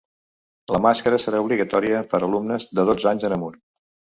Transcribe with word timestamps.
La 0.75 0.79
màscara 0.85 1.19
serà 1.25 1.43
obligatòria 1.45 2.01
per 2.15 2.17
a 2.23 2.25
alumnes 2.31 2.67
de 2.81 2.89
dotze 2.93 3.11
anys 3.13 3.29
en 3.31 3.37
amunt. 3.37 3.63